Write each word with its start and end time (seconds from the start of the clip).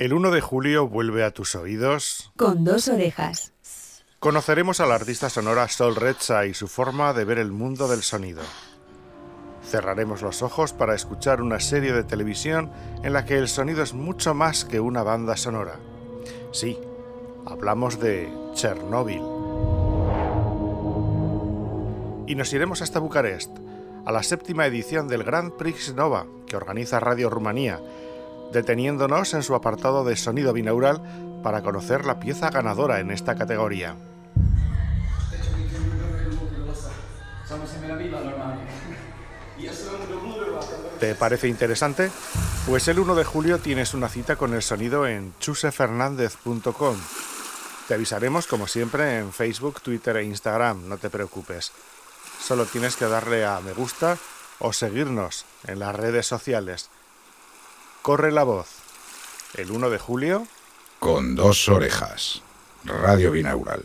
El 0.00 0.14
1 0.14 0.30
de 0.30 0.40
julio 0.40 0.88
vuelve 0.88 1.24
a 1.24 1.30
tus 1.30 1.54
oídos. 1.54 2.32
Con 2.38 2.64
dos 2.64 2.88
orejas. 2.88 3.52
Conoceremos 4.18 4.80
a 4.80 4.86
la 4.86 4.94
artista 4.94 5.28
sonora 5.28 5.68
Sol 5.68 5.94
Redza 5.94 6.46
y 6.46 6.54
su 6.54 6.68
forma 6.68 7.12
de 7.12 7.26
ver 7.26 7.38
el 7.38 7.52
mundo 7.52 7.86
del 7.86 8.00
sonido. 8.00 8.40
Cerraremos 9.62 10.22
los 10.22 10.40
ojos 10.40 10.72
para 10.72 10.94
escuchar 10.94 11.42
una 11.42 11.60
serie 11.60 11.92
de 11.92 12.02
televisión 12.02 12.72
en 13.02 13.12
la 13.12 13.26
que 13.26 13.36
el 13.36 13.46
sonido 13.46 13.82
es 13.82 13.92
mucho 13.92 14.32
más 14.32 14.64
que 14.64 14.80
una 14.80 15.02
banda 15.02 15.36
sonora. 15.36 15.78
Sí, 16.50 16.78
hablamos 17.44 18.00
de 18.00 18.32
Chernóbil. 18.54 19.20
Y 22.26 22.36
nos 22.36 22.50
iremos 22.54 22.80
hasta 22.80 23.00
Bucarest, 23.00 23.50
a 24.06 24.12
la 24.12 24.22
séptima 24.22 24.64
edición 24.64 25.08
del 25.08 25.24
Grand 25.24 25.52
Prix 25.52 25.94
Nova 25.94 26.24
que 26.46 26.56
organiza 26.56 27.00
Radio 27.00 27.28
Rumanía 27.28 27.80
deteniéndonos 28.52 29.34
en 29.34 29.42
su 29.42 29.54
apartado 29.54 30.04
de 30.04 30.16
sonido 30.16 30.52
binaural 30.52 31.02
para 31.42 31.62
conocer 31.62 32.04
la 32.04 32.20
pieza 32.20 32.50
ganadora 32.50 33.00
en 33.00 33.10
esta 33.10 33.34
categoría. 33.34 33.96
¿Te 41.00 41.14
parece 41.14 41.48
interesante? 41.48 42.10
Pues 42.66 42.86
el 42.88 42.98
1 42.98 43.14
de 43.14 43.24
julio 43.24 43.58
tienes 43.58 43.94
una 43.94 44.08
cita 44.08 44.36
con 44.36 44.54
el 44.54 44.62
sonido 44.62 45.06
en 45.06 45.34
chusefernandez.com. 45.40 46.96
Te 47.88 47.94
avisaremos 47.94 48.46
como 48.46 48.66
siempre 48.66 49.18
en 49.18 49.32
Facebook, 49.32 49.80
Twitter 49.80 50.18
e 50.18 50.24
Instagram, 50.24 50.88
no 50.88 50.98
te 50.98 51.10
preocupes. 51.10 51.72
Solo 52.40 52.66
tienes 52.66 52.96
que 52.96 53.06
darle 53.06 53.44
a 53.44 53.60
me 53.60 53.72
gusta 53.72 54.18
o 54.58 54.72
seguirnos 54.72 55.46
en 55.66 55.78
las 55.78 55.96
redes 55.96 56.26
sociales. 56.26 56.90
Corre 58.02 58.32
la 58.32 58.44
voz. 58.44 58.68
El 59.54 59.70
1 59.70 59.90
de 59.90 59.98
julio. 59.98 60.46
Con 60.98 61.34
dos 61.34 61.68
orejas. 61.68 62.42
Radio 62.84 63.30
Binaural. 63.32 63.84